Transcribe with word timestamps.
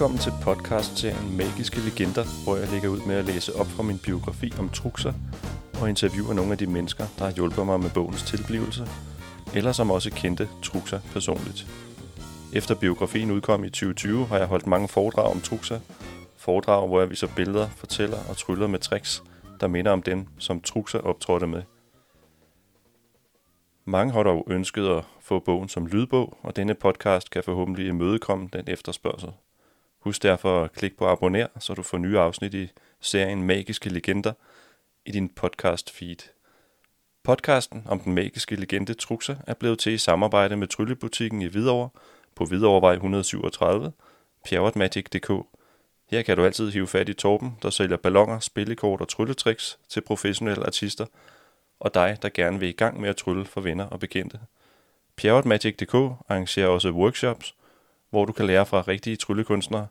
Velkommen 0.00 0.18
til 0.18 0.32
podcast-serien 0.42 1.36
Magiske 1.36 1.80
Legender, 1.80 2.44
hvor 2.44 2.56
jeg 2.56 2.68
lægger 2.68 2.88
ud 2.88 3.00
med 3.06 3.16
at 3.16 3.24
læse 3.24 3.56
op 3.56 3.66
fra 3.66 3.82
min 3.82 3.98
biografi 3.98 4.52
om 4.58 4.68
trukser 4.68 5.12
og 5.80 5.88
interviewer 5.88 6.34
nogle 6.34 6.52
af 6.52 6.58
de 6.58 6.66
mennesker, 6.66 7.04
der 7.18 7.24
har 7.24 7.32
hjulpet 7.32 7.66
mig 7.66 7.80
med 7.80 7.90
bogens 7.94 8.22
tilblivelse, 8.22 8.86
eller 9.54 9.72
som 9.72 9.90
også 9.90 10.10
kendte 10.10 10.48
trukser 10.62 11.00
personligt. 11.12 11.66
Efter 12.52 12.74
biografien 12.74 13.30
udkom 13.30 13.64
i 13.64 13.70
2020, 13.70 14.26
har 14.26 14.38
jeg 14.38 14.46
holdt 14.46 14.66
mange 14.66 14.88
foredrag 14.88 15.30
om 15.30 15.40
trukser. 15.40 15.80
Foredrag, 16.36 16.88
hvor 16.88 17.00
jeg 17.00 17.10
viser 17.10 17.28
billeder, 17.36 17.68
fortæller 17.68 18.18
og 18.28 18.36
tryller 18.36 18.66
med 18.66 18.78
tricks, 18.78 19.22
der 19.60 19.66
minder 19.66 19.90
om 19.90 20.02
dem, 20.02 20.26
som 20.38 20.60
trukser 20.60 20.98
optrådte 20.98 21.46
med. 21.46 21.62
Mange 23.84 24.12
har 24.12 24.22
dog 24.22 24.46
ønsket 24.50 24.86
at 24.88 25.04
få 25.20 25.38
bogen 25.38 25.68
som 25.68 25.86
lydbog, 25.86 26.38
og 26.42 26.56
denne 26.56 26.74
podcast 26.74 27.30
kan 27.30 27.42
forhåbentlig 27.44 27.86
imødekomme 27.86 28.48
den 28.52 28.64
efterspørgsel. 28.66 29.30
Husk 30.00 30.22
derfor 30.22 30.64
at 30.64 30.72
klikke 30.72 30.96
på 30.96 31.08
abonner, 31.08 31.46
så 31.58 31.74
du 31.74 31.82
får 31.82 31.98
nye 31.98 32.18
afsnit 32.18 32.54
i 32.54 32.68
serien 33.00 33.42
Magiske 33.42 33.88
Legender 33.88 34.32
i 35.06 35.10
din 35.10 35.28
podcast 35.28 35.90
feed. 35.90 36.30
Podcasten 37.22 37.82
om 37.86 38.00
den 38.00 38.14
magiske 38.14 38.56
legende 38.56 38.94
Truxa 38.94 39.34
er 39.46 39.54
blevet 39.54 39.78
til 39.78 39.92
i 39.92 39.98
samarbejde 39.98 40.56
med 40.56 40.66
Tryllebutikken 40.66 41.42
i 41.42 41.46
Hvidovre 41.46 41.88
på 42.34 42.44
Hvidovrevej 42.44 42.92
137, 42.92 43.92
pjerretmagic.dk. 44.44 45.30
Her 46.10 46.22
kan 46.22 46.36
du 46.36 46.44
altid 46.44 46.70
hive 46.70 46.86
fat 46.86 47.08
i 47.08 47.12
Torben, 47.12 47.58
der 47.62 47.70
sælger 47.70 47.96
ballonger, 47.96 48.38
spillekort 48.38 49.00
og 49.00 49.08
trylletricks 49.08 49.78
til 49.88 50.00
professionelle 50.00 50.66
artister, 50.66 51.06
og 51.80 51.94
dig, 51.94 52.18
der 52.22 52.28
gerne 52.34 52.58
vil 52.58 52.68
i 52.68 52.72
gang 52.72 53.00
med 53.00 53.08
at 53.08 53.16
trylle 53.16 53.44
for 53.44 53.60
venner 53.60 53.84
og 53.84 54.00
bekendte. 54.00 54.40
Pjerretmagic.dk 55.16 55.94
arrangerer 56.28 56.68
også 56.68 56.90
workshops, 56.90 57.54
hvor 58.10 58.24
du 58.24 58.32
kan 58.32 58.46
lære 58.46 58.66
fra 58.66 58.80
rigtige 58.88 59.16
tryllekunstnere, 59.16 59.86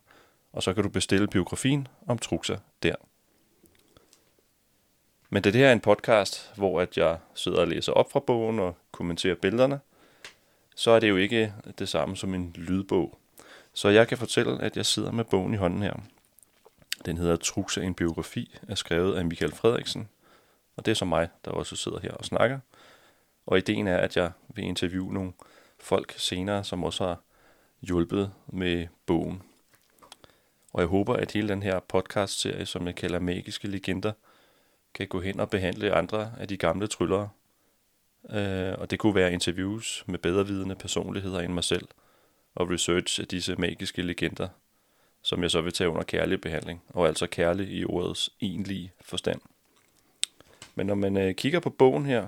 og 0.53 0.63
så 0.63 0.73
kan 0.73 0.83
du 0.83 0.89
bestille 0.89 1.27
biografien 1.27 1.87
om 2.07 2.17
Truxa 2.17 2.55
der. 2.83 2.95
Men 5.29 5.43
det 5.43 5.55
her 5.55 5.67
er 5.67 5.73
en 5.73 5.79
podcast, 5.79 6.51
hvor 6.55 6.81
at 6.81 6.97
jeg 6.97 7.17
sidder 7.33 7.59
og 7.59 7.67
læser 7.67 7.91
op 7.91 8.11
fra 8.11 8.19
bogen 8.19 8.59
og 8.59 8.75
kommenterer 8.91 9.35
billederne, 9.35 9.79
så 10.75 10.91
er 10.91 10.99
det 10.99 11.09
jo 11.09 11.17
ikke 11.17 11.53
det 11.79 11.89
samme 11.89 12.17
som 12.17 12.33
en 12.33 12.51
lydbog. 12.55 13.17
Så 13.73 13.89
jeg 13.89 14.07
kan 14.07 14.17
fortælle, 14.17 14.61
at 14.61 14.77
jeg 14.77 14.85
sidder 14.85 15.11
med 15.11 15.23
bogen 15.23 15.53
i 15.53 15.57
hånden 15.57 15.81
her. 15.81 15.93
Den 17.05 17.17
hedder 17.17 17.35
Truxa 17.35 17.81
en 17.81 17.93
biografi, 17.93 18.57
er 18.67 18.75
skrevet 18.75 19.15
af 19.15 19.25
Michael 19.25 19.51
Frederiksen, 19.51 20.09
og 20.75 20.85
det 20.85 20.91
er 20.91 20.95
så 20.95 21.05
mig, 21.05 21.29
der 21.45 21.51
også 21.51 21.75
sidder 21.75 21.99
her 21.99 22.11
og 22.11 22.25
snakker. 22.25 22.59
Og 23.45 23.57
ideen 23.57 23.87
er, 23.87 23.97
at 23.97 24.17
jeg 24.17 24.31
vil 24.47 24.65
interviewe 24.65 25.13
nogle 25.13 25.33
folk 25.79 26.13
senere, 26.17 26.63
som 26.63 26.83
også 26.83 27.03
har 27.03 27.19
hjulpet 27.81 28.31
med 28.47 28.87
bogen. 29.05 29.41
Og 30.73 30.81
jeg 30.81 30.87
håber, 30.87 31.13
at 31.13 31.31
hele 31.31 31.49
den 31.49 31.63
her 31.63 31.79
podcast-serie, 31.79 32.65
som 32.65 32.87
jeg 32.87 32.95
kalder 32.95 33.19
Magiske 33.19 33.67
Legender, 33.67 34.11
kan 34.93 35.07
gå 35.07 35.21
hen 35.21 35.39
og 35.39 35.49
behandle 35.49 35.93
andre 35.93 36.33
af 36.39 36.47
de 36.47 36.57
gamle 36.57 36.87
tryllere. 36.87 37.29
Øh, 38.29 38.73
og 38.77 38.91
det 38.91 38.99
kunne 38.99 39.15
være 39.15 39.33
interviews 39.33 40.03
med 40.07 40.19
bedrevidende 40.19 40.75
personligheder 40.75 41.39
end 41.39 41.53
mig 41.53 41.63
selv, 41.63 41.87
og 42.55 42.69
research 42.69 43.21
af 43.21 43.27
disse 43.27 43.55
magiske 43.55 44.01
legender, 44.01 44.47
som 45.21 45.43
jeg 45.43 45.51
så 45.51 45.61
vil 45.61 45.73
tage 45.73 45.89
under 45.89 46.03
kærlig 46.03 46.41
behandling, 46.41 46.81
og 46.89 47.07
altså 47.07 47.27
kærlig 47.27 47.69
i 47.71 47.85
ordets 47.85 48.29
egentlige 48.41 48.91
forstand. 49.01 49.41
Men 50.75 50.87
når 50.87 50.95
man 50.95 51.17
øh, 51.17 51.35
kigger 51.35 51.59
på 51.59 51.69
bogen 51.69 52.05
her, 52.05 52.27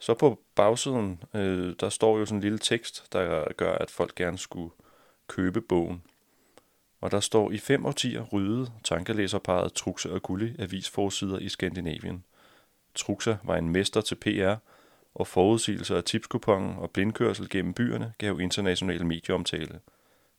så 0.00 0.14
på 0.14 0.40
bagsiden, 0.54 1.22
øh, 1.34 1.74
der 1.80 1.88
står 1.88 2.18
jo 2.18 2.26
sådan 2.26 2.36
en 2.38 2.42
lille 2.42 2.58
tekst, 2.58 3.12
der 3.12 3.52
gør, 3.52 3.72
at 3.72 3.90
folk 3.90 4.14
gerne 4.14 4.38
skulle 4.38 4.70
købe 5.28 5.60
bogen. 5.60 6.02
Og 7.00 7.10
der 7.10 7.20
står 7.20 7.50
i 7.50 7.58
fem 7.58 7.86
årtier 7.86 8.22
ryddede 8.22 8.70
tankelæserparet 8.84 9.72
Truxa 9.72 10.08
og 10.08 10.22
Gulli 10.22 10.54
avisforsider 10.58 11.38
i 11.38 11.48
Skandinavien. 11.48 12.24
Truxa 12.94 13.36
var 13.44 13.56
en 13.56 13.68
mester 13.68 14.00
til 14.00 14.14
PR, 14.14 14.54
og 15.14 15.26
forudsigelser 15.26 15.96
af 15.96 16.04
tipskupongen 16.04 16.78
og 16.78 16.90
blindkørsel 16.90 17.48
gennem 17.48 17.74
byerne 17.74 18.12
gav 18.18 18.40
international 18.40 19.06
medieomtale. 19.06 19.80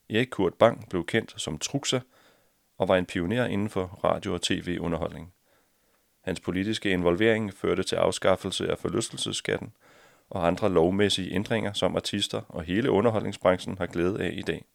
Erik 0.10 0.28
Kurt 0.32 0.54
Bang 0.54 0.90
blev 0.90 1.06
kendt 1.06 1.42
som 1.42 1.58
Truxa 1.58 2.00
og 2.78 2.88
var 2.88 2.96
en 2.96 3.06
pioner 3.06 3.46
inden 3.46 3.70
for 3.70 3.86
radio- 4.04 4.34
og 4.34 4.42
tv-underholdning. 4.42 5.34
Hans 6.22 6.40
politiske 6.40 6.92
involvering 6.92 7.54
førte 7.54 7.84
til 7.84 7.96
afskaffelse 7.96 8.72
af 8.72 8.78
forlystelsesskatten 8.78 9.74
og 10.30 10.48
andre 10.48 10.70
lovmæssige 10.70 11.34
ændringer, 11.34 11.74
som 11.74 11.96
artister 11.96 12.42
og 12.50 12.64
hele 12.64 12.92
underholdningsbranchen 12.92 13.78
har 13.78 13.86
glæde 13.86 14.22
af 14.22 14.32
i 14.34 14.42
dag. 14.42 14.66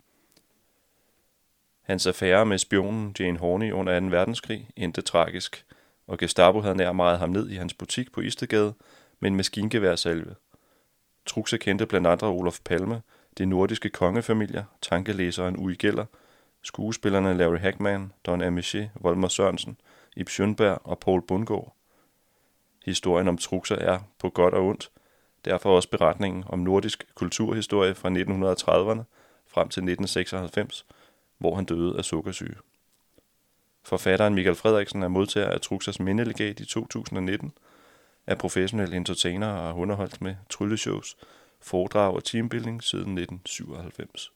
Hans 1.82 2.06
affære 2.06 2.46
med 2.46 2.58
spionen 2.58 3.16
Jane 3.18 3.38
Horney 3.38 3.72
under 3.72 4.00
2. 4.00 4.06
verdenskrig 4.06 4.68
endte 4.76 5.02
tragisk, 5.02 5.64
og 6.06 6.18
Gestapo 6.18 6.60
havde 6.60 6.76
nær 6.76 6.92
meget 6.92 7.18
ham 7.18 7.30
ned 7.30 7.50
i 7.50 7.54
hans 7.54 7.74
butik 7.74 8.12
på 8.12 8.20
Istegade 8.20 8.74
med 9.20 9.30
en 9.30 9.36
maskingeværsalve. 9.36 10.34
Truxe 11.26 11.58
kendte 11.58 11.86
blandt 11.86 12.06
andre 12.06 12.26
Olof 12.26 12.58
Palme, 12.64 13.02
de 13.38 13.46
nordiske 13.46 13.88
kongefamilier, 13.88 14.64
tankelæseren 14.82 15.56
Ui 15.56 15.74
Geller, 15.74 16.04
skuespillerne 16.62 17.34
Larry 17.34 17.58
Hackman, 17.58 18.12
Don 18.26 18.42
Amiché, 18.42 18.78
Volmer 19.00 19.28
Sørensen, 19.28 19.76
Ib 20.16 20.28
Schønberg 20.28 20.78
og 20.84 20.98
Paul 20.98 21.22
Bundgaard. 21.22 21.76
Historien 22.84 23.28
om 23.28 23.38
trukser 23.38 23.76
er, 23.76 23.98
på 24.18 24.30
godt 24.30 24.54
og 24.54 24.66
ondt, 24.66 24.90
derfor 25.44 25.76
også 25.76 25.90
beretningen 25.90 26.44
om 26.46 26.58
nordisk 26.58 27.06
kulturhistorie 27.14 27.94
fra 27.94 28.08
1930'erne 28.08 29.02
frem 29.46 29.68
til 29.68 29.80
1996, 29.80 30.86
hvor 31.38 31.54
han 31.54 31.64
døde 31.64 31.98
af 31.98 32.04
sukkersyge. 32.04 32.56
Forfatteren 33.82 34.34
Michael 34.34 34.56
Frederiksen 34.56 35.02
er 35.02 35.08
modtager 35.08 35.50
af 35.50 35.60
Truxas 35.60 36.00
mindelegat 36.00 36.60
i 36.60 36.64
2019, 36.64 37.52
er 38.26 38.34
professionel 38.34 38.94
entertainer 38.94 39.46
og 39.48 39.66
har 39.66 39.72
underholdt 39.72 40.20
med 40.20 40.34
trylleshows, 40.50 41.16
foredrag 41.60 42.14
og 42.14 42.24
teambuilding 42.24 42.82
siden 42.82 43.18
1997. 43.18 44.32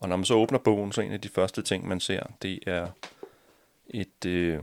Og 0.00 0.08
når 0.08 0.16
man 0.16 0.24
så 0.24 0.34
åbner 0.34 0.58
bogen, 0.58 0.92
så 0.92 1.00
en 1.00 1.12
af 1.12 1.20
de 1.20 1.28
første 1.28 1.62
ting, 1.62 1.88
man 1.88 2.00
ser, 2.00 2.22
det 2.42 2.58
er 2.66 2.86
et, 3.90 4.24
øh, 4.26 4.62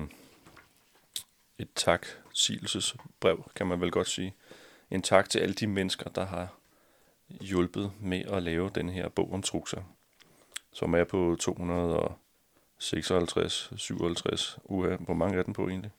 et 1.58 1.70
tak 1.76 2.08
sigelsesbrev, 2.34 3.52
kan 3.56 3.68
man 3.68 3.82
vel 3.82 3.92
godt 3.92 4.08
sige. 4.08 4.34
En 4.92 5.02
tak 5.02 5.30
til 5.30 5.40
alle 5.40 5.56
de 5.56 5.68
mennesker, 5.68 6.10
der 6.10 6.26
har 6.26 6.48
hjulpet 7.30 7.92
med 8.00 8.26
at 8.26 8.44
lave 8.44 8.72
den 8.76 8.90
her 8.90 9.10
bog 9.10 9.34
om 9.34 9.42
trukser, 9.42 9.82
som 10.72 10.94
er 10.94 11.04
på 11.04 11.38
256, 11.40 13.72
57 13.78 14.58
uha, 14.64 14.96
Hvor 14.96 15.14
mange 15.14 15.38
er 15.38 15.44
den 15.44 15.54
på 15.54 15.68
egentlig? 15.68 15.92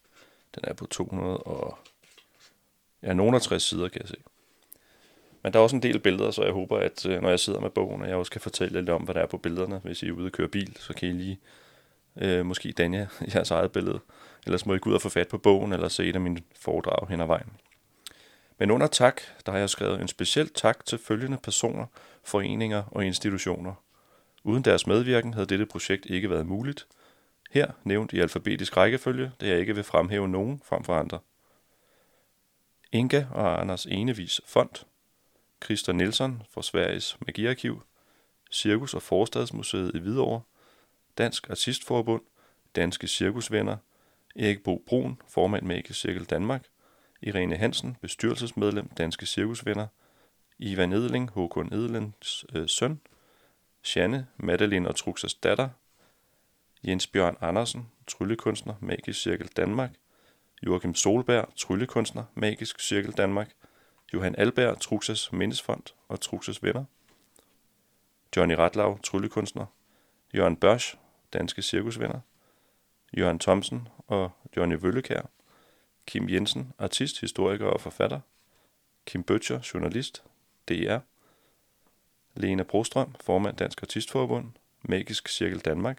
Den 0.54 0.64
er 0.64 0.72
på 0.72 0.86
200 0.86 1.38
og... 1.38 1.78
Ja, 3.02 3.12
nogen 3.12 3.40
60 3.40 3.62
sider, 3.62 3.88
kan 3.88 4.00
jeg 4.00 4.08
se. 4.08 4.16
Men 5.42 5.52
der 5.52 5.58
er 5.58 5.62
også 5.62 5.76
en 5.76 5.82
del 5.82 5.98
billeder, 5.98 6.30
så 6.30 6.44
jeg 6.44 6.52
håber, 6.52 6.78
at 6.78 7.06
øh, 7.06 7.22
når 7.22 7.28
jeg 7.28 7.40
sidder 7.40 7.60
med 7.60 7.70
bogen, 7.70 8.02
at 8.02 8.08
jeg 8.08 8.16
også 8.16 8.32
kan 8.32 8.40
fortælle 8.40 8.80
lidt 8.80 8.90
om, 8.90 9.02
hvad 9.02 9.14
der 9.14 9.20
er 9.20 9.26
på 9.26 9.38
billederne. 9.38 9.78
Hvis 9.78 10.02
I 10.02 10.08
er 10.08 10.12
ude 10.12 10.26
og 10.26 10.32
køre 10.32 10.48
bil, 10.48 10.76
så 10.80 10.94
kan 10.94 11.08
I 11.08 11.12
lige 11.12 11.40
øh, 12.16 12.46
måske 12.46 12.72
danne 12.72 13.08
jeres 13.34 13.50
eget 13.50 13.72
billede. 13.72 14.00
Ellers 14.46 14.66
må 14.66 14.74
I 14.74 14.78
gå 14.78 14.90
ud 14.90 14.94
og 14.94 15.02
få 15.02 15.08
fat 15.08 15.28
på 15.28 15.38
bogen, 15.38 15.72
eller 15.72 15.88
se 15.88 16.04
et 16.04 16.14
af 16.14 16.20
mine 16.20 16.40
foredrag 16.60 17.08
hen 17.08 17.20
ad 17.20 17.26
vejen. 17.26 17.50
Men 18.58 18.70
under 18.70 18.86
tak, 18.86 19.20
der 19.46 19.52
har 19.52 19.58
jeg 19.58 19.70
skrevet 19.70 20.00
en 20.00 20.08
speciel 20.08 20.48
tak 20.48 20.84
til 20.84 20.98
følgende 20.98 21.38
personer, 21.42 21.86
foreninger 22.22 22.82
og 22.86 23.04
institutioner. 23.04 23.74
Uden 24.44 24.64
deres 24.64 24.86
medvirken 24.86 25.34
havde 25.34 25.46
dette 25.46 25.66
projekt 25.66 26.06
ikke 26.06 26.30
været 26.30 26.46
muligt. 26.46 26.86
Her 27.50 27.70
nævnt 27.84 28.12
i 28.12 28.20
alfabetisk 28.20 28.76
rækkefølge, 28.76 29.32
det 29.40 29.48
jeg 29.48 29.58
ikke 29.58 29.74
vil 29.74 29.84
fremhæve 29.84 30.28
nogen 30.28 30.60
frem 30.64 30.84
for 30.84 30.94
andre. 30.94 31.18
Inga 32.92 33.24
og 33.30 33.60
Anders 33.60 33.86
Enevis 33.86 34.40
Fond, 34.46 34.84
Christer 35.64 35.92
Nielsen 35.92 36.42
fra 36.50 36.62
Sveriges 36.62 37.16
Magiarkiv, 37.26 37.82
Cirkus- 38.52 38.94
og 38.94 39.02
Forstadsmuseet 39.02 39.94
i 39.94 39.98
Hvidovre, 39.98 40.40
Dansk 41.18 41.50
Artistforbund, 41.50 42.22
Danske 42.76 43.06
Cirkusvenner, 43.06 43.76
Erik 44.36 44.62
Bo 44.62 44.82
Brun, 44.86 45.20
formand 45.28 45.66
Magisk 45.66 46.00
Cirkel 46.00 46.24
Danmark, 46.24 46.66
Irene 47.22 47.56
Hansen, 47.56 47.96
bestyrelsesmedlem 48.00 48.88
Danske 48.88 49.26
Cirkusvenner, 49.26 49.86
Ivan 50.58 50.92
Edling, 50.92 51.30
Håkon 51.30 51.72
Edlens 51.72 52.44
øh, 52.54 52.68
søn, 52.68 53.00
Janne, 53.96 54.26
Madeline 54.36 54.88
og 54.88 54.96
Truxas 54.96 55.34
datter, 55.34 55.68
Jens 56.86 57.06
Bjørn 57.06 57.36
Andersen, 57.40 57.90
tryllekunstner, 58.06 58.74
Magisk 58.80 59.20
Cirkel 59.20 59.48
Danmark, 59.48 59.90
Joachim 60.62 60.94
Solberg, 60.94 61.48
tryllekunstner, 61.56 62.24
Magisk 62.34 62.80
Cirkel 62.80 63.12
Danmark, 63.12 63.50
Johan 64.14 64.34
Alberg, 64.38 64.80
Truxas 64.80 65.32
Mindesfond 65.32 65.82
og 66.08 66.20
Truxas 66.20 66.62
Venner, 66.62 66.84
Johnny 68.36 68.54
Ratlav, 68.54 68.98
tryllekunstner, 69.02 69.66
Jørgen 70.34 70.56
Børsch, 70.56 70.96
Danske 71.34 71.62
Cirkusvenner, 71.62 72.20
Jørgen 73.18 73.38
Thomsen 73.38 73.88
og 74.06 74.30
Johnny 74.56 74.76
Vøllekær, 74.80 75.22
Kim 76.06 76.28
Jensen, 76.28 76.72
artist, 76.78 77.20
historiker 77.20 77.66
og 77.66 77.80
forfatter, 77.80 78.20
Kim 79.06 79.22
Bøtcher, 79.22 79.70
journalist, 79.74 80.24
DR, 80.68 80.98
Lena 82.34 82.62
Brostrøm, 82.62 83.14
formand 83.20 83.56
Dansk 83.56 83.82
Artistforbund, 83.82 84.52
Magisk 84.82 85.28
Cirkel 85.28 85.58
Danmark, 85.58 85.98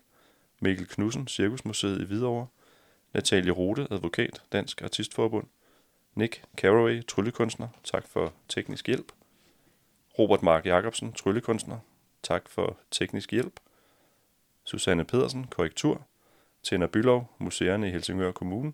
Mikkel 0.60 0.88
Knudsen, 0.88 1.28
Cirkusmuseet 1.28 2.02
i 2.02 2.06
Hvidovre, 2.06 2.48
Natalie 3.14 3.52
Rode, 3.52 3.88
advokat, 3.92 4.42
Dansk 4.52 4.82
Artistforbund, 4.82 5.48
Nick 6.16 6.42
Carraway, 6.58 7.06
tryllekunstner, 7.06 7.68
tak 7.84 8.08
for 8.08 8.34
teknisk 8.50 8.88
hjælp, 8.88 9.12
Robert 10.20 10.44
Mark 10.44 10.66
Jacobsen, 10.66 11.14
tryllekunstner, 11.14 11.80
tak 12.24 12.50
for 12.50 12.78
teknisk 12.92 13.32
hjælp, 13.32 13.60
Susanne 14.66 15.06
Pedersen, 15.06 15.48
korrektur, 15.48 16.02
Tænder 16.64 16.88
Bylov, 16.88 17.32
Museerne 17.38 17.88
i 17.88 17.92
Helsingør 17.92 18.32
Kommune, 18.32 18.74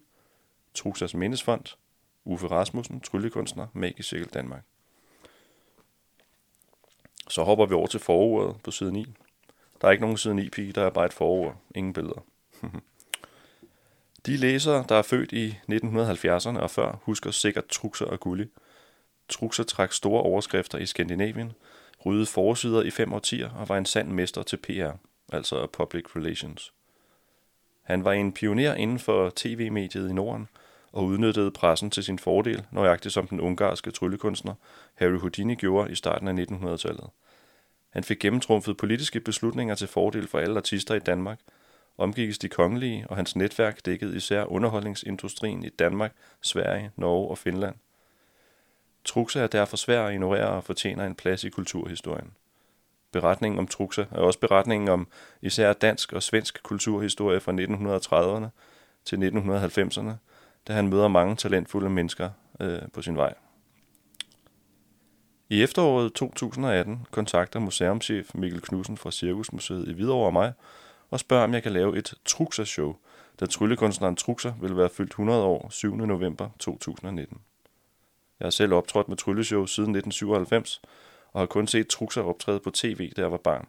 Truxas 0.74 1.14
Mindesfond, 1.14 1.66
Uffe 2.26 2.48
Rasmussen, 2.48 3.02
tryllekunstner, 3.02 3.68
Magisk 3.74 4.10
Cirkel 4.10 4.28
Danmark. 4.28 4.64
Så 7.30 7.44
hopper 7.44 7.66
vi 7.66 7.74
over 7.74 7.88
til 7.88 8.00
forordet 8.00 8.56
på 8.64 8.72
side 8.72 8.92
9. 8.92 9.06
Der 9.82 9.88
er 9.88 9.92
ikke 9.92 10.02
nogen 10.02 10.18
side 10.18 10.36
9 10.36 10.50
pige, 10.50 10.72
der 10.72 10.84
er 10.84 10.90
bare 10.90 11.06
et 11.06 11.14
forord. 11.14 11.56
Ingen 11.76 11.94
billeder. 11.94 12.26
De 14.26 14.38
læsere, 14.38 14.86
der 14.90 14.96
er 14.96 15.02
født 15.02 15.32
i 15.32 15.58
1970'erne 15.72 16.60
og 16.60 16.72
før, 16.72 17.00
husker 17.04 17.32
sikkert 17.32 17.68
Truxer 17.68 18.06
og 18.06 18.20
Gulli. 18.20 18.46
Truxer 19.30 19.64
trak 19.64 19.94
store 19.94 20.22
overskrifter 20.22 20.78
i 20.78 20.86
Skandinavien, 20.86 21.52
ryddede 22.06 22.26
forsider 22.26 22.82
i 22.82 22.90
fem 22.90 23.14
årtier 23.14 23.50
og 23.50 23.70
var 23.70 23.78
en 23.78 23.86
sand 23.86 24.12
mester 24.12 24.44
til 24.44 24.58
PR, 24.58 24.92
altså 25.32 25.68
Public 25.68 26.16
Relations. 26.16 26.74
Han 27.82 28.04
var 28.04 28.12
en 28.12 28.34
pioner 28.34 28.74
inden 28.74 29.00
for 29.00 29.32
tv-mediet 29.36 30.10
i 30.10 30.14
Norden 30.14 30.48
og 30.92 31.06
udnyttede 31.06 31.52
pressen 31.52 31.92
til 31.92 32.04
sin 32.04 32.20
fordel, 32.20 32.66
nøjagtigt 32.72 33.14
som 33.14 33.28
den 33.28 33.40
ungarske 33.40 33.92
tryllekunstner 33.92 34.54
Harry 34.96 35.20
Houdini 35.20 35.56
gjorde 35.56 35.92
i 35.92 35.96
starten 35.96 36.28
af 36.28 36.46
1900-tallet. 36.46 37.10
Han 37.90 38.04
fik 38.04 38.20
gennemtrumfet 38.20 38.78
politiske 38.78 39.20
beslutninger 39.20 39.76
til 39.76 39.88
fordel 39.88 40.28
for 40.28 40.40
alle 40.40 40.58
artister 40.58 40.96
i 40.96 41.00
Danmark, 41.00 41.40
omgikkes 41.98 42.38
de 42.38 42.50
kongelige, 42.50 43.06
og 43.10 43.16
hans 43.16 43.36
netværk 43.36 43.86
dækkede 43.86 44.16
især 44.16 44.44
underholdningsindustrien 44.44 45.64
i 45.64 45.70
Danmark, 45.70 46.14
Sverige, 46.42 46.92
Norge 46.96 47.30
og 47.30 47.38
Finland. 47.38 47.76
Truxa 49.06 49.40
er 49.40 49.48
derfor 49.48 49.78
svær 49.78 50.06
at 50.06 50.14
ignorere 50.14 50.48
og 50.48 50.64
fortjener 50.64 51.06
en 51.06 51.16
plads 51.16 51.44
i 51.44 51.50
kulturhistorien. 51.50 52.32
Beretningen 53.12 53.60
om 53.60 53.68
Truxa 53.68 54.02
er 54.12 54.20
også 54.20 54.40
beretningen 54.40 54.90
om 54.90 55.08
især 55.42 55.74
dansk 55.74 56.14
og 56.14 56.24
svensk 56.24 56.64
kulturhistorie 56.64 57.40
fra 57.40 57.52
1930'erne 57.52 58.48
til 59.06 59.16
1990'erne, 59.16 60.12
da 60.68 60.74
han 60.74 60.88
møder 60.88 61.08
mange 61.08 61.36
talentfulde 61.36 61.90
mennesker 61.90 62.30
øh, 62.60 62.82
på 62.94 63.02
sin 63.02 63.18
vej. 63.18 63.34
I 65.50 65.64
efteråret 65.64 66.14
2018 66.14 67.06
kontakter 67.12 67.60
museumschef 67.60 68.32
Mikkel 68.34 68.62
Knudsen 68.62 68.98
fra 68.98 69.12
Cirkusmuseet 69.12 69.88
i 69.88 69.94
Hvidovre 69.94 70.32
mig 70.32 70.54
og 71.10 71.20
spørger, 71.20 71.44
om 71.44 71.54
jeg 71.54 71.64
kan 71.64 71.72
lave 71.72 71.98
et 71.98 72.14
Truxa-show, 72.26 72.96
da 73.40 73.46
tryllekunstneren 73.46 74.16
Truxa 74.16 74.54
vil 74.62 74.78
være 74.78 74.90
fyldt 74.90 75.10
100 75.10 75.44
år 75.44 75.70
7. 75.70 75.96
november 75.96 76.50
2019. 76.60 77.38
Jeg 78.40 78.46
har 78.46 78.52
selv 78.52 78.74
optrådt 78.74 79.10
med 79.10 79.18
trylleshow 79.18 79.66
siden 79.66 79.96
1997, 79.96 80.82
og 81.32 81.42
har 81.42 81.46
kun 81.46 81.68
set 81.68 81.88
Truxer 81.88 82.22
optræde 82.22 82.60
på 82.60 82.72
tv, 82.72 83.12
da 83.16 83.22
jeg 83.22 83.32
var 83.32 83.38
barn. 83.38 83.68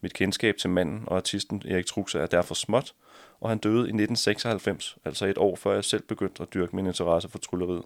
Mit 0.00 0.14
kendskab 0.14 0.56
til 0.56 0.70
manden 0.70 1.04
og 1.06 1.16
artisten 1.16 1.62
Erik 1.68 1.86
Truxer 1.86 2.20
er 2.20 2.26
derfor 2.26 2.54
småt, 2.54 2.94
og 3.40 3.48
han 3.48 3.58
døde 3.58 3.78
i 3.78 3.94
1996, 3.96 4.98
altså 5.04 5.26
et 5.26 5.38
år 5.38 5.56
før 5.56 5.74
jeg 5.74 5.84
selv 5.84 6.02
begyndte 6.02 6.42
at 6.42 6.54
dyrke 6.54 6.76
min 6.76 6.86
interesse 6.86 7.28
for 7.28 7.38
trylleriet. 7.38 7.84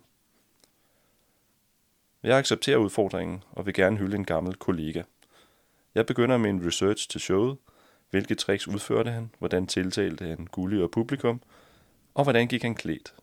Jeg 2.22 2.38
accepterer 2.38 2.76
udfordringen 2.76 3.42
og 3.52 3.66
vil 3.66 3.74
gerne 3.74 3.96
hylde 3.96 4.16
en 4.16 4.24
gammel 4.24 4.54
kollega. 4.54 5.02
Jeg 5.94 6.06
begynder 6.06 6.36
med 6.36 6.50
en 6.50 6.66
research 6.66 7.08
til 7.08 7.20
showet. 7.20 7.56
Hvilke 8.10 8.34
tricks 8.34 8.68
udførte 8.68 9.10
han? 9.10 9.30
Hvordan 9.38 9.66
tiltalte 9.66 10.24
han 10.24 10.48
gullig 10.52 10.82
og 10.82 10.90
publikum? 10.90 11.42
Og 12.14 12.22
hvordan 12.22 12.48
gik 12.48 12.62
han 12.62 12.74
klædt? 12.74 13.14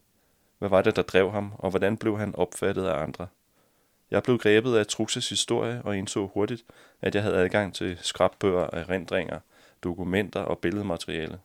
Hvad 0.60 0.70
var 0.70 0.82
det, 0.82 0.96
der 0.96 1.02
drev 1.02 1.32
ham, 1.32 1.52
og 1.58 1.70
hvordan 1.70 1.98
blev 1.98 2.18
han 2.18 2.36
opfattet 2.36 2.86
af 2.86 3.04
andre? 3.04 3.28
Jeg 4.12 4.24
blev 4.24 4.38
grebet 4.38 4.76
af 4.76 4.88
Truxes 4.88 5.30
historie 5.30 5.82
og 5.84 5.98
indså 5.98 6.28
hurtigt, 6.34 6.64
at 7.02 7.16
jeg 7.16 7.24
havde 7.24 7.36
adgang 7.36 7.76
til 7.76 7.98
skrabbøger, 8.02 8.70
erindringer, 8.74 9.40
dokumenter 9.84 10.40
og 10.40 10.60
billedmateriale. 10.60 11.40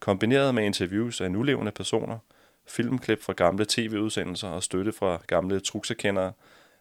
Kombineret 0.00 0.54
med 0.54 0.64
interviews 0.64 1.20
af 1.20 1.30
nulevende 1.30 1.72
personer, 1.72 2.18
filmklip 2.66 3.22
fra 3.22 3.32
gamle 3.32 3.66
tv-udsendelser 3.68 4.48
og 4.48 4.62
støtte 4.62 4.92
fra 4.92 5.22
gamle 5.26 5.60
Truxekendere, 5.60 6.32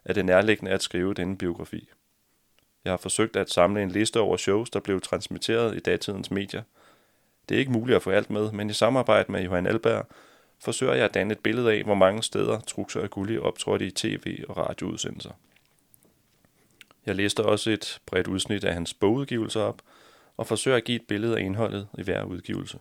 er 0.05 0.13
det 0.13 0.25
nærliggende 0.25 0.71
at 0.71 0.83
skrive 0.83 1.13
denne 1.13 1.37
biografi. 1.37 1.89
Jeg 2.85 2.91
har 2.91 2.97
forsøgt 2.97 3.35
at 3.35 3.49
samle 3.49 3.83
en 3.83 3.91
liste 3.91 4.19
over 4.19 4.37
shows, 4.37 4.69
der 4.69 4.79
blev 4.79 5.01
transmitteret 5.01 5.75
i 5.75 5.79
datidens 5.79 6.31
medier. 6.31 6.63
Det 7.49 7.55
er 7.55 7.59
ikke 7.59 7.71
muligt 7.71 7.95
at 7.95 8.01
få 8.01 8.09
alt 8.09 8.29
med, 8.29 8.51
men 8.51 8.69
i 8.69 8.73
samarbejde 8.73 9.31
med 9.31 9.43
Johan 9.43 9.67
Alberg 9.67 10.05
forsøger 10.59 10.93
jeg 10.93 11.05
at 11.05 11.13
danne 11.13 11.31
et 11.31 11.39
billede 11.39 11.71
af, 11.71 11.83
hvor 11.83 11.95
mange 11.95 12.23
steder 12.23 12.59
Truxer 12.59 13.01
og 13.01 13.09
Gulli 13.09 13.37
optrådte 13.37 13.87
i 13.87 13.91
tv- 13.91 14.43
og 14.49 14.57
radioudsendelser. 14.57 15.31
Jeg 17.05 17.15
læste 17.15 17.45
også 17.45 17.69
et 17.69 17.99
bredt 18.05 18.27
udsnit 18.27 18.63
af 18.63 18.73
hans 18.73 18.93
bogudgivelser 18.93 19.61
op, 19.61 19.81
og 20.37 20.47
forsøger 20.47 20.77
at 20.77 20.83
give 20.83 20.95
et 20.95 21.07
billede 21.07 21.37
af 21.37 21.41
indholdet 21.41 21.87
i 21.97 22.03
hver 22.03 22.23
udgivelse. 22.23 22.79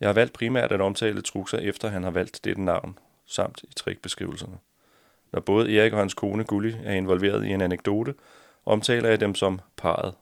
Jeg 0.00 0.08
har 0.08 0.12
valgt 0.12 0.32
primært 0.32 0.72
at 0.72 0.80
omtale 0.80 1.22
Truxer 1.22 1.58
efter 1.58 1.88
han 1.88 2.02
har 2.02 2.10
valgt 2.10 2.44
dette 2.44 2.62
navn, 2.62 2.98
samt 3.26 3.62
i 3.62 3.74
trikbeskrivelserne. 3.76 4.58
Når 5.32 5.40
både 5.40 5.76
Erik 5.76 5.92
og 5.92 5.98
hans 5.98 6.14
kone 6.14 6.44
Gulli 6.44 6.76
er 6.84 6.92
involveret 6.92 7.46
i 7.46 7.48
en 7.48 7.60
anekdote, 7.60 8.14
omtaler 8.66 9.08
jeg 9.08 9.20
dem 9.20 9.34
som 9.34 9.60
parret. 9.76 10.14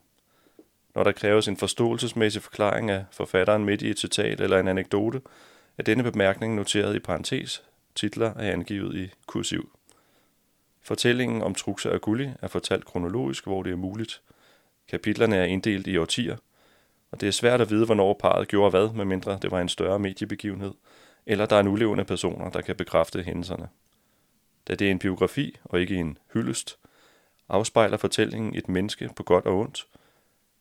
Når 0.95 1.05
der 1.05 1.13
kræves 1.13 1.49
en 1.49 1.57
forståelsesmæssig 1.57 2.43
forklaring 2.43 2.91
af 2.91 3.05
forfatteren 3.11 3.65
midt 3.65 3.83
i 3.83 3.91
et 3.91 3.99
citat 3.99 4.41
eller 4.41 4.59
en 4.59 4.69
anekdote, 4.69 5.21
er 5.79 5.83
denne 5.83 6.03
bemærkning 6.03 6.55
noteret 6.55 6.97
i 6.97 6.99
parentes, 6.99 7.63
titler 7.95 8.35
er 8.35 8.53
angivet 8.53 8.97
i 8.97 9.11
kursiv. 9.27 9.71
Fortællingen 10.83 11.43
om 11.43 11.55
Truxa 11.55 11.89
og 11.89 12.01
Gulli 12.01 12.31
er 12.43 12.49
fortalt 12.49 12.85
kronologisk, 12.85 13.45
hvor 13.45 13.63
det 13.63 13.73
er 13.73 13.77
muligt. 13.77 14.23
Kapitlerne 14.89 15.37
er 15.37 15.45
inddelt 15.45 15.87
i 15.87 15.97
årtier, 15.97 16.37
og 17.11 17.21
det 17.21 17.27
er 17.27 17.33
svært 17.33 17.61
at 17.61 17.71
vide, 17.71 17.87
hvornår 17.87 18.13
parret 18.13 18.49
gjorde 18.49 18.71
hvad, 18.71 18.93
medmindre 18.93 19.39
det 19.43 19.51
var 19.51 19.61
en 19.61 19.69
større 19.69 19.99
mediebegivenhed, 19.99 20.75
eller 21.27 21.47
der 21.47 21.57
er 21.57 21.63
nulevende 21.63 22.05
personer, 22.05 22.51
der 22.51 22.61
kan 22.61 22.77
bekræfte 22.77 23.23
hændelserne. 23.23 23.69
Da 24.69 24.75
det 24.75 24.87
er 24.87 24.91
en 24.91 24.99
biografi 24.99 25.59
og 25.65 25.81
ikke 25.81 25.97
en 25.97 26.19
hyldest, 26.33 26.79
afspejler 27.49 27.97
fortællingen 27.97 28.55
et 28.55 28.69
menneske 28.69 29.11
på 29.17 29.23
godt 29.23 29.47
og 29.47 29.59
ondt. 29.59 29.87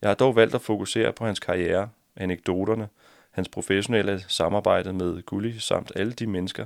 Jeg 0.01 0.09
har 0.09 0.15
dog 0.15 0.35
valgt 0.35 0.55
at 0.55 0.61
fokusere 0.61 1.13
på 1.13 1.25
hans 1.25 1.39
karriere, 1.39 1.89
anekdoterne, 2.15 2.87
hans 3.35 3.49
professionelle 3.49 4.23
samarbejde 4.27 4.93
med 4.93 5.21
Gulli 5.25 5.59
samt 5.59 5.91
alle 5.95 6.13
de 6.13 6.27
mennesker, 6.27 6.65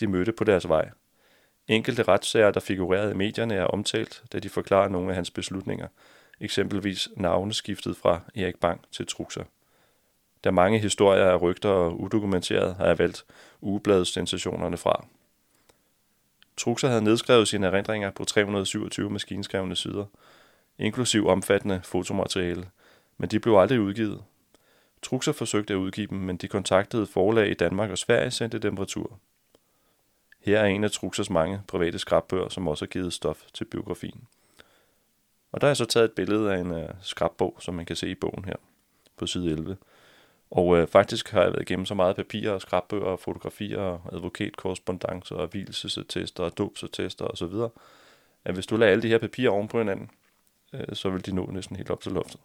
de 0.00 0.06
mødte 0.06 0.32
på 0.32 0.44
deres 0.44 0.68
vej. 0.68 0.90
Enkelte 1.68 2.02
retssager, 2.02 2.50
der 2.50 2.60
figurerede 2.60 3.12
i 3.12 3.16
medierne, 3.16 3.54
er 3.54 3.64
omtalt, 3.64 4.22
da 4.32 4.38
de 4.38 4.48
forklarer 4.48 4.88
nogle 4.88 5.08
af 5.08 5.14
hans 5.14 5.30
beslutninger, 5.30 5.88
eksempelvis 6.40 7.08
navneskiftet 7.16 7.96
fra 7.96 8.20
Erik 8.34 8.56
Bang 8.56 8.80
til 8.92 9.06
Truxer. 9.06 9.44
Da 10.44 10.50
mange 10.50 10.78
historier 10.78 11.24
er 11.24 11.36
rygter 11.36 11.68
og 11.68 12.00
udokumenteret, 12.00 12.74
har 12.74 12.86
jeg 12.86 12.98
valgt 12.98 13.24
ugebladssensationerne 13.60 14.76
fra. 14.76 15.06
Truxer 16.56 16.88
havde 16.88 17.04
nedskrevet 17.04 17.48
sine 17.48 17.66
erindringer 17.66 18.10
på 18.10 18.24
327 18.24 19.10
maskinskrevne 19.10 19.76
sider, 19.76 20.04
inklusiv 20.78 21.26
omfattende 21.26 21.80
fotomateriale, 21.84 22.68
men 23.18 23.30
de 23.30 23.40
blev 23.40 23.54
aldrig 23.54 23.80
udgivet. 23.80 24.22
Truxer 25.06 25.32
forsøgte 25.32 25.74
at 25.74 25.78
udgive 25.78 26.06
dem, 26.06 26.18
men 26.18 26.36
de 26.36 26.48
kontaktede 26.48 27.06
forlag 27.06 27.50
i 27.50 27.54
Danmark 27.54 27.90
og 27.90 27.98
Sverige 27.98 28.30
sendte 28.30 28.58
dem 28.58 28.78
retur. 28.78 29.18
Her 30.40 30.60
er 30.60 30.64
en 30.64 30.84
af 30.84 30.90
Truxers 30.90 31.30
mange 31.30 31.60
private 31.68 31.98
skrabbøger, 31.98 32.48
som 32.48 32.68
også 32.68 32.84
har 32.84 32.88
givet 32.88 33.12
stof 33.12 33.42
til 33.54 33.64
biografien. 33.64 34.28
Og 35.52 35.60
der 35.60 35.68
er 35.68 35.74
så 35.74 35.84
taget 35.84 36.04
et 36.04 36.12
billede 36.12 36.54
af 36.54 36.58
en 36.58 36.70
øh, 36.70 36.82
uh, 36.82 36.90
skrabbog, 37.00 37.56
som 37.60 37.74
man 37.74 37.86
kan 37.86 37.96
se 37.96 38.08
i 38.08 38.14
bogen 38.14 38.44
her 38.44 38.54
på 39.16 39.26
side 39.26 39.50
11. 39.50 39.76
Og 40.50 40.76
øh, 40.76 40.86
faktisk 40.86 41.30
har 41.30 41.42
jeg 41.42 41.52
været 41.52 41.62
igennem 41.62 41.86
så 41.86 41.94
meget 41.94 42.16
papir 42.16 42.50
og 42.50 42.60
skrabbøger 42.60 43.04
og 43.04 43.20
fotografier 43.20 43.78
og 43.78 44.00
advokatkorrespondancer 44.12 45.36
og 45.36 45.48
hvilesesattester 45.48 46.44
og 46.44 46.58
dobsattester 46.58 47.24
osv., 47.24 47.54
at 48.44 48.54
hvis 48.54 48.66
du 48.66 48.76
lader 48.76 48.92
alle 48.92 49.02
de 49.02 49.08
her 49.08 49.18
papirer 49.18 49.50
oven 49.50 49.68
på 49.68 49.78
hinanden, 49.78 50.10
øh, 50.72 50.86
så 50.92 51.10
vil 51.10 51.26
de 51.26 51.34
nå 51.34 51.50
næsten 51.50 51.76
helt 51.76 51.90
op 51.90 52.00
til 52.00 52.12
loftet. 52.12 52.40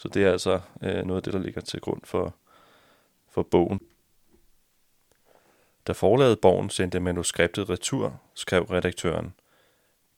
Så 0.00 0.08
det 0.08 0.24
er 0.24 0.32
altså 0.32 0.60
øh, 0.82 1.04
noget 1.04 1.16
af 1.16 1.22
det, 1.22 1.32
der 1.32 1.38
ligger 1.38 1.60
til 1.60 1.80
grund 1.80 2.00
for, 2.04 2.34
for 3.28 3.42
bogen. 3.42 3.80
Da 5.86 5.92
forlaget 5.92 6.40
Borgen 6.40 6.70
sendte 6.70 7.00
manuskriptet 7.00 7.70
retur, 7.70 8.20
skrev 8.34 8.62
redaktøren, 8.62 9.34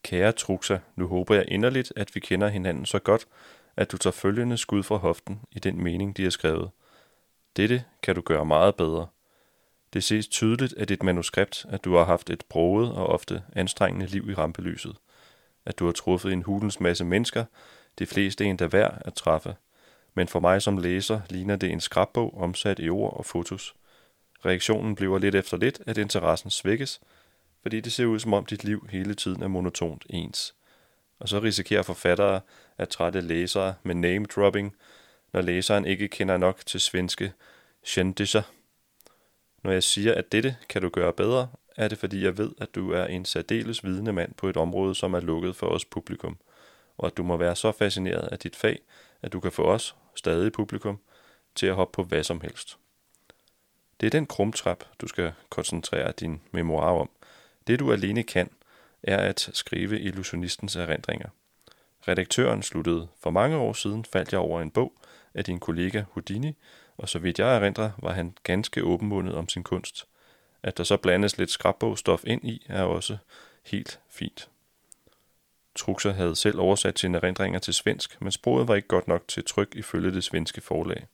Kære 0.03 0.31
Truxa, 0.31 0.79
nu 0.95 1.07
håber 1.07 1.35
jeg 1.35 1.45
inderligt, 1.47 1.93
at 1.95 2.15
vi 2.15 2.19
kender 2.19 2.47
hinanden 2.47 2.85
så 2.85 2.99
godt, 2.99 3.27
at 3.75 3.91
du 3.91 3.97
tager 3.97 4.11
følgende 4.11 4.57
skud 4.57 4.83
fra 4.83 4.97
hoften 4.97 5.41
i 5.51 5.59
den 5.59 5.83
mening, 5.83 6.17
de 6.17 6.23
har 6.23 6.29
skrevet. 6.29 6.69
Dette 7.55 7.83
kan 8.03 8.15
du 8.15 8.21
gøre 8.21 8.45
meget 8.45 8.75
bedre. 8.75 9.07
Det 9.93 10.03
ses 10.03 10.27
tydeligt 10.27 10.73
af 10.73 10.87
dit 10.87 11.03
manuskript, 11.03 11.65
at 11.69 11.83
du 11.83 11.95
har 11.95 12.03
haft 12.03 12.29
et 12.29 12.43
broget 12.49 12.91
og 12.91 13.07
ofte 13.07 13.43
anstrengende 13.55 14.05
liv 14.05 14.29
i 14.29 14.33
rampelyset. 14.33 14.95
At 15.65 15.79
du 15.79 15.85
har 15.85 15.91
truffet 15.91 16.33
en 16.33 16.43
hulens 16.43 16.79
masse 16.79 17.05
mennesker, 17.05 17.45
De 17.99 18.05
fleste 18.05 18.45
endda 18.45 18.67
værd 18.67 19.01
at 19.05 19.13
træffe, 19.13 19.55
men 20.15 20.27
for 20.27 20.39
mig 20.39 20.61
som 20.61 20.77
læser 20.77 21.21
ligner 21.29 21.55
det 21.55 21.71
en 21.71 21.81
skrabbog 21.81 22.37
omsat 22.37 22.79
i 22.79 22.89
ord 22.89 23.17
og 23.17 23.25
fotos. 23.25 23.75
Reaktionen 24.45 24.95
bliver 24.95 25.19
lidt 25.19 25.35
efter 25.35 25.57
lidt, 25.57 25.81
at 25.85 25.97
interessen 25.97 26.49
svækkes, 26.49 27.01
fordi 27.61 27.79
det 27.79 27.93
ser 27.93 28.05
ud 28.05 28.19
som 28.19 28.33
om 28.33 28.45
dit 28.45 28.63
liv 28.63 28.87
hele 28.89 29.13
tiden 29.13 29.43
er 29.43 29.47
monotont 29.47 30.05
ens. 30.09 30.55
Og 31.19 31.29
så 31.29 31.39
risikerer 31.39 31.83
forfattere 31.83 32.41
at 32.77 32.89
trætte 32.89 33.21
læsere 33.21 33.73
med 33.83 33.95
name-dropping, 33.95 34.75
når 35.33 35.41
læseren 35.41 35.85
ikke 35.85 36.07
kender 36.07 36.37
nok 36.37 36.65
til 36.65 36.79
svenske 36.79 37.33
kendisser. 37.85 38.41
Når 39.63 39.71
jeg 39.71 39.83
siger, 39.83 40.15
at 40.15 40.31
dette 40.31 40.55
kan 40.69 40.81
du 40.81 40.89
gøre 40.89 41.13
bedre, 41.13 41.47
er 41.77 41.87
det 41.87 41.97
fordi 41.97 42.23
jeg 42.23 42.37
ved, 42.37 42.51
at 42.57 42.75
du 42.75 42.91
er 42.91 43.05
en 43.05 43.25
særdeles 43.25 43.83
vidende 43.83 44.13
mand 44.13 44.33
på 44.33 44.49
et 44.49 44.57
område, 44.57 44.95
som 44.95 45.13
er 45.13 45.19
lukket 45.19 45.55
for 45.55 45.67
os 45.67 45.85
publikum, 45.85 46.37
og 46.97 47.07
at 47.07 47.17
du 47.17 47.23
må 47.23 47.37
være 47.37 47.55
så 47.55 47.71
fascineret 47.71 48.27
af 48.27 48.39
dit 48.39 48.55
fag, 48.55 48.79
at 49.21 49.33
du 49.33 49.39
kan 49.39 49.51
få 49.51 49.63
os, 49.63 49.95
stadig 50.15 50.51
publikum, 50.51 50.99
til 51.55 51.65
at 51.67 51.75
hoppe 51.75 51.95
på 51.95 52.03
hvad 52.03 52.23
som 52.23 52.41
helst. 52.41 52.77
Det 53.99 54.05
er 54.05 54.11
den 54.11 54.25
krumtrap, 54.25 54.83
du 55.01 55.07
skal 55.07 55.33
koncentrere 55.49 56.11
din 56.11 56.41
memoir 56.51 56.99
om. 56.99 57.09
Det 57.67 57.79
du 57.79 57.93
alene 57.93 58.23
kan, 58.23 58.49
er 59.03 59.17
at 59.17 59.49
skrive 59.53 59.99
illusionistens 59.99 60.75
erindringer. 60.75 61.29
Redaktøren 62.07 62.63
sluttede 62.63 63.07
for 63.19 63.29
mange 63.29 63.57
år 63.57 63.73
siden, 63.73 64.05
faldt 64.05 64.31
jeg 64.31 64.39
over 64.39 64.61
en 64.61 64.71
bog 64.71 64.93
af 65.33 65.43
din 65.43 65.59
kollega 65.59 66.03
Houdini, 66.11 66.57
og 66.97 67.09
så 67.09 67.19
vidt 67.19 67.39
jeg 67.39 67.55
erindrer, 67.55 67.91
var 67.97 68.13
han 68.13 68.37
ganske 68.43 68.83
åbenmundet 68.83 69.35
om 69.35 69.49
sin 69.49 69.63
kunst. 69.63 70.07
At 70.63 70.77
der 70.77 70.83
så 70.83 70.97
blandes 70.97 71.37
lidt 71.37 71.51
skrabbogstof 71.51 72.23
ind 72.25 72.43
i, 72.43 72.65
er 72.69 72.83
også 72.83 73.17
helt 73.63 73.99
fint. 74.09 74.49
Truxer 75.75 76.13
havde 76.13 76.35
selv 76.35 76.59
oversat 76.59 76.99
sine 76.99 77.17
erindringer 77.17 77.59
til 77.59 77.73
svensk, 77.73 78.21
men 78.21 78.31
sproget 78.31 78.67
var 78.67 78.75
ikke 78.75 78.87
godt 78.87 79.07
nok 79.07 79.27
til 79.27 79.43
tryk 79.43 79.75
ifølge 79.75 80.11
det 80.11 80.23
svenske 80.23 80.61
forlag. 80.61 81.07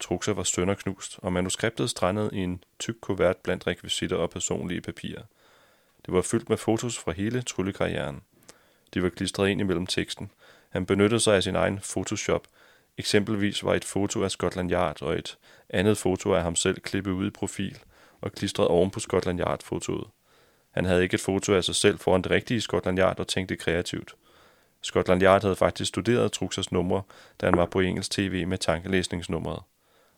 Truxer 0.00 0.32
var 0.32 0.42
sønderknust, 0.42 1.18
og 1.22 1.32
manuskriptet 1.32 1.90
strandede 1.90 2.30
i 2.32 2.38
en 2.38 2.64
tyk 2.78 2.94
kuvert 3.00 3.36
blandt 3.36 3.66
rekvisitter 3.66 4.16
og 4.16 4.30
personlige 4.30 4.80
papirer. 4.80 5.22
Det 6.06 6.14
var 6.14 6.22
fyldt 6.22 6.48
med 6.48 6.56
fotos 6.56 6.98
fra 6.98 7.12
hele 7.12 7.42
tryllekarrieren. 7.42 8.22
De 8.94 9.02
var 9.02 9.08
klistret 9.08 9.48
ind 9.48 9.60
imellem 9.60 9.86
teksten. 9.86 10.30
Han 10.70 10.86
benyttede 10.86 11.20
sig 11.20 11.36
af 11.36 11.42
sin 11.42 11.56
egen 11.56 11.78
Photoshop. 11.78 12.46
Eksempelvis 12.98 13.64
var 13.64 13.74
et 13.74 13.84
foto 13.84 14.24
af 14.24 14.30
Scotland 14.30 14.72
Yard 14.72 15.02
og 15.02 15.18
et 15.18 15.38
andet 15.70 15.98
foto 15.98 16.34
af 16.34 16.42
ham 16.42 16.56
selv 16.56 16.80
klippet 16.80 17.10
ud 17.10 17.26
i 17.26 17.30
profil 17.30 17.78
og 18.20 18.32
klistret 18.32 18.68
oven 18.68 18.90
på 18.90 19.00
Scotland 19.00 19.40
Yard-fotoet. 19.40 20.06
Han 20.76 20.84
havde 20.84 21.02
ikke 21.02 21.14
et 21.14 21.20
foto 21.20 21.54
af 21.54 21.64
sig 21.64 21.74
selv 21.74 21.98
foran 21.98 22.22
det 22.22 22.30
rigtige 22.30 22.60
Scotland 22.60 22.98
Yard 22.98 23.20
og 23.20 23.28
tænkte 23.28 23.56
kreativt. 23.56 24.14
Scotland 24.80 25.22
Yard 25.22 25.42
havde 25.42 25.56
faktisk 25.56 25.88
studeret 25.88 26.32
Truxers 26.32 26.72
numre, 26.72 27.02
da 27.40 27.46
han 27.46 27.56
var 27.56 27.66
på 27.66 27.80
engelsk 27.80 28.10
tv 28.10 28.46
med 28.46 28.58
tankelæsningsnummeret. 28.58 29.62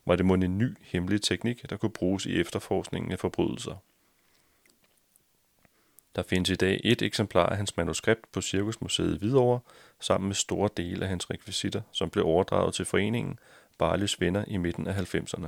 Var 0.05 0.15
det 0.15 0.25
måske 0.25 0.45
en 0.45 0.57
ny, 0.57 0.77
hemmelig 0.81 1.21
teknik, 1.21 1.69
der 1.69 1.77
kunne 1.77 1.91
bruges 1.91 2.25
i 2.25 2.39
efterforskningen 2.39 3.11
af 3.11 3.19
forbrydelser? 3.19 3.75
Der 6.15 6.23
findes 6.23 6.49
i 6.49 6.55
dag 6.55 6.81
et 6.83 7.01
eksemplar 7.01 7.45
af 7.45 7.57
hans 7.57 7.77
manuskript 7.77 8.31
på 8.31 8.41
Cirkusmuseet 8.41 9.15
i 9.15 9.17
Hvidovre, 9.17 9.59
sammen 9.99 10.27
med 10.27 10.35
store 10.35 10.69
dele 10.77 11.03
af 11.03 11.09
hans 11.09 11.29
rekvisitter, 11.29 11.81
som 11.91 12.09
blev 12.09 12.25
overdraget 12.25 12.73
til 12.73 12.85
foreningen 12.85 13.39
Barlys 13.77 14.21
Venner 14.21 14.43
i 14.47 14.57
midten 14.57 14.87
af 14.87 15.15
90'erne, 15.15 15.47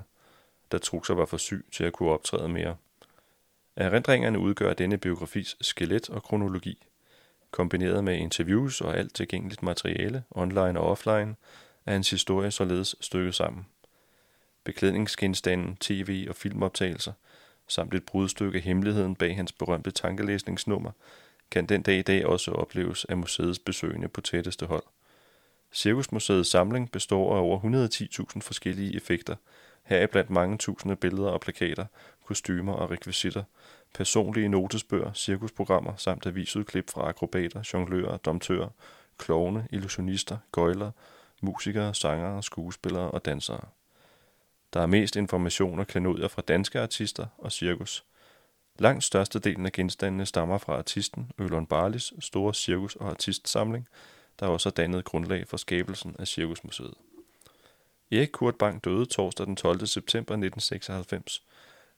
da 0.71 0.77
Truxer 0.77 1.13
var 1.13 1.25
for 1.25 1.37
syg 1.37 1.65
til 1.71 1.83
at 1.83 1.93
kunne 1.93 2.09
optræde 2.09 2.49
mere. 2.49 2.75
Erindringerne 3.75 4.39
udgør 4.39 4.73
denne 4.73 4.97
biografis 4.97 5.57
skelet 5.61 6.09
og 6.09 6.23
kronologi. 6.23 6.87
Kombineret 7.51 8.03
med 8.03 8.17
interviews 8.17 8.81
og 8.81 8.97
alt 8.97 9.15
tilgængeligt 9.15 9.63
materiale, 9.63 10.23
online 10.31 10.79
og 10.79 10.89
offline, 10.91 11.35
er 11.85 11.91
hans 11.91 12.09
historie 12.09 12.51
således 12.51 12.95
stykket 13.01 13.35
sammen. 13.35 13.65
Beklædningsgenstanden, 14.63 15.75
tv- 15.75 16.25
og 16.29 16.35
filmoptagelser, 16.35 17.13
samt 17.67 17.93
et 17.93 18.05
brudstykke 18.05 18.57
af 18.57 18.63
hemmeligheden 18.63 19.15
bag 19.15 19.35
hans 19.35 19.51
berømte 19.51 19.91
tankelæsningsnummer, 19.91 20.91
kan 21.51 21.65
den 21.65 21.81
dag 21.81 21.99
i 21.99 22.01
dag 22.01 22.25
også 22.25 22.51
opleves 22.51 23.05
af 23.05 23.17
museets 23.17 23.59
besøgende 23.59 24.07
på 24.07 24.21
tætteste 24.21 24.65
hold. 24.65 24.83
Cirkusmuseets 25.73 26.49
samling 26.49 26.91
består 26.91 27.35
af 27.35 27.39
over 27.39 27.59
110.000 27.59 28.41
forskellige 28.41 28.95
effekter, 28.95 29.35
heriblandt 29.83 30.29
mange 30.29 30.57
tusinde 30.57 30.95
billeder 30.95 31.29
og 31.29 31.41
plakater, 31.41 31.85
kostymer 32.31 32.73
og 32.73 32.91
rekvisitter, 32.91 33.43
personlige 33.93 34.49
notesbøger, 34.49 35.13
cirkusprogrammer 35.13 35.93
samt 35.97 36.25
avisudklip 36.25 36.89
fra 36.89 37.09
akrobater, 37.09 37.69
jonglører, 37.73 38.17
domtører, 38.17 38.69
klovne, 39.17 39.67
illusionister, 39.71 40.37
gøjler, 40.51 40.91
musikere, 41.41 41.93
sangere, 41.93 42.43
skuespillere 42.43 43.11
og 43.11 43.25
dansere. 43.25 43.61
Der 44.73 44.81
er 44.81 44.85
mest 44.85 45.15
information 45.15 45.79
og 45.79 45.87
klenodier 45.87 46.27
fra 46.27 46.41
danske 46.41 46.79
artister 46.79 47.25
og 47.37 47.51
cirkus. 47.51 48.05
Langt 48.79 49.03
størstedelen 49.03 49.65
af 49.65 49.71
genstandene 49.71 50.25
stammer 50.25 50.57
fra 50.57 50.77
artisten 50.77 51.31
Ølon 51.37 51.65
Barlis 51.65 52.13
store 52.19 52.53
cirkus- 52.53 52.95
og 52.95 53.09
artistsamling, 53.09 53.87
der 54.39 54.47
også 54.47 54.69
har 54.69 54.73
dannet 54.73 55.05
grundlag 55.05 55.47
for 55.47 55.57
skabelsen 55.57 56.15
af 56.19 56.27
Cirkusmuseet. 56.27 56.93
Erik 58.11 58.29
Kurt 58.31 58.55
Bang 58.55 58.83
døde 58.83 59.05
torsdag 59.05 59.45
den 59.45 59.55
12. 59.55 59.87
september 59.87 60.33
1996. 60.33 61.43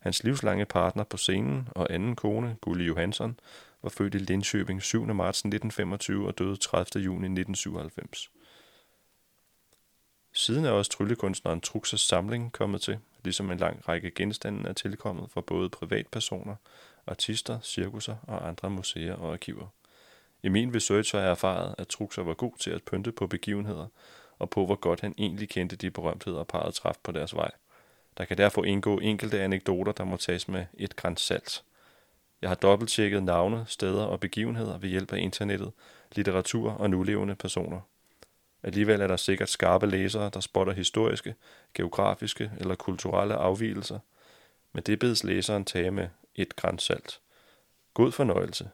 Hans 0.03 0.24
livslange 0.24 0.65
partner 0.65 1.03
på 1.03 1.17
scenen 1.17 1.67
og 1.72 1.93
anden 1.93 2.15
kone, 2.15 2.57
Gulli 2.62 2.86
Johansson, 2.86 3.39
var 3.83 3.89
født 3.89 4.15
i 4.15 4.17
Linköping 4.17 4.79
7. 4.79 5.05
marts 5.05 5.39
1925 5.39 6.27
og 6.27 6.39
døde 6.39 6.55
30. 6.55 7.03
juni 7.03 7.25
1997. 7.25 8.31
Siden 10.33 10.65
er 10.65 10.72
også 10.72 10.91
tryllekunstneren 10.91 11.62
Truxas 11.62 12.01
samling 12.01 12.51
kommet 12.51 12.81
til, 12.81 13.00
ligesom 13.24 13.51
en 13.51 13.57
lang 13.57 13.88
række 13.88 14.12
genstande 14.12 14.69
er 14.69 14.74
tilkommet 14.74 15.31
fra 15.31 15.41
både 15.41 15.69
privatpersoner, 15.69 16.55
artister, 17.07 17.60
cirkusser 17.62 18.15
og 18.24 18.48
andre 18.48 18.69
museer 18.69 19.15
og 19.15 19.33
arkiver. 19.33 19.67
I 20.43 20.50
min 20.50 20.75
research 20.75 21.15
har 21.15 21.22
jeg 21.22 21.31
erfaret, 21.31 21.75
at 21.77 21.88
Truxer 21.88 22.24
var 22.24 22.33
god 22.33 22.57
til 22.60 22.72
at 22.72 22.83
pynte 22.83 23.12
på 23.12 23.27
begivenheder, 23.27 23.88
og 24.39 24.50
på 24.50 24.65
hvor 24.65 24.75
godt 24.75 25.01
han 25.01 25.15
egentlig 25.17 25.50
kendte 25.50 25.75
de 25.75 25.91
berømtheder, 25.91 26.43
parret 26.43 26.74
traf 26.74 26.95
på 27.03 27.12
deres 27.12 27.36
vej. 27.36 27.51
Der 28.17 28.25
kan 28.25 28.38
derfor 28.38 28.63
indgå 28.63 29.00
enkelte 29.00 29.41
anekdoter, 29.41 29.91
der 29.91 30.03
må 30.03 30.17
tages 30.17 30.48
med 30.48 30.65
et 30.74 30.96
græns 30.96 31.22
salt. 31.22 31.63
Jeg 32.41 32.50
har 32.50 32.55
dobbelttjekket 32.55 33.24
navne, 33.24 33.65
steder 33.67 34.03
og 34.03 34.20
begivenheder 34.20 34.77
ved 34.77 34.89
hjælp 34.89 35.13
af 35.13 35.17
internettet, 35.17 35.72
litteratur 36.15 36.72
og 36.72 36.89
nulevende 36.89 37.36
personer. 37.36 37.82
Alligevel 38.63 39.01
er 39.01 39.08
der 39.08 39.17
sikkert 39.17 39.50
skarpe 39.50 39.86
læsere, 39.86 40.29
der 40.34 40.39
spotter 40.39 40.74
historiske, 40.74 41.36
geografiske 41.74 42.51
eller 42.60 42.75
kulturelle 42.75 43.36
afvielser, 43.36 44.00
men 44.74 44.84
det 44.84 45.00
bedes 45.00 45.24
læseren 45.24 45.65
tage 45.65 45.91
med 45.91 46.08
et 46.36 46.55
græns 46.55 46.84
salt. 46.84 47.20
God 47.93 48.12
fornøjelse. 48.12 48.70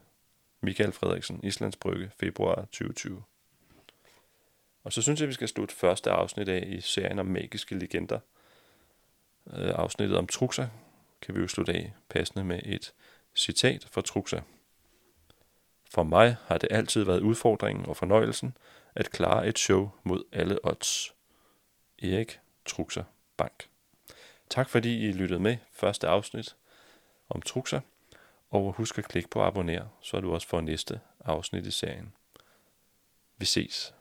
Michael 0.62 0.92
Frederiksen, 0.92 1.40
Islands 1.44 1.76
Brygge, 1.76 2.12
februar 2.20 2.56
2020. 2.56 3.24
Og 4.84 4.94
så 4.94 5.02
synes 5.02 5.20
jeg, 5.20 5.28
vi 5.28 5.34
skal 5.34 5.48
slutte 5.48 5.76
første 5.76 6.12
afsnit 6.12 6.50
af 6.50 6.68
i 6.68 6.82
serien 6.82 7.20
om 7.20 7.26
magiske 7.26 7.76
legender. 7.76 8.20
Øh, 9.48 9.72
afsnittet 9.76 10.18
om 10.18 10.28
Truxa 10.28 10.68
kan 11.22 11.36
vi 11.36 11.40
jo 11.42 11.48
slutte 11.48 11.74
af 11.74 11.94
passende 12.10 12.44
med 12.44 12.60
et 12.66 12.94
citat 13.36 13.88
fra 13.92 14.02
Truxa. 14.02 14.42
For 15.90 16.04
mig 16.04 16.36
har 16.46 16.58
det 16.58 16.72
altid 16.72 17.04
været 17.04 17.20
udfordringen 17.22 17.86
og 17.86 17.98
fornøjelsen 17.98 18.58
at 18.96 19.12
klare 19.12 19.48
et 19.48 19.60
show 19.60 19.90
mod 20.04 20.24
alle 20.32 20.66
odds. 20.66 21.14
Erik 22.04 22.40
Truxa 22.66 23.04
Bank. 23.38 23.70
Tak 24.50 24.70
fordi 24.70 25.08
I 25.08 25.12
lyttede 25.12 25.40
med 25.40 25.58
første 25.72 26.08
afsnit 26.08 26.56
om 27.30 27.42
Truxa, 27.42 27.80
og 28.50 28.74
husk 28.74 28.98
at 28.98 29.06
klikke 29.06 29.30
på 29.30 29.42
abonner, 29.44 29.86
så 30.02 30.20
du 30.20 30.34
også 30.34 30.48
får 30.48 30.62
næste 30.62 31.00
afsnit 31.20 31.66
i 31.66 31.72
serien. 31.72 32.14
Vi 33.38 33.46
ses. 33.46 33.94